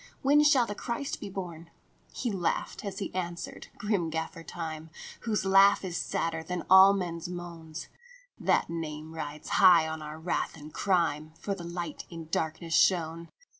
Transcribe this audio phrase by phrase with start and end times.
[0.23, 1.69] When shall the Christ be born?"
[2.11, 4.89] He laughed as he answered, grim Gaffer Time,
[5.25, 7.75] Whose laugh is sadder than all men s moan."
[8.49, 13.29] That name rides high on our wrath and crime, For the Light in darkness shone.